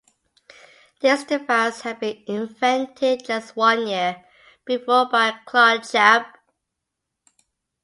[1.01, 4.25] This device had been invented just one year
[4.65, 6.39] before by Claude Chappe.